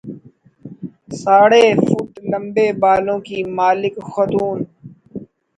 [1.21, 4.57] ساڑھے فٹ لمبے بالوں کی مالک خاتون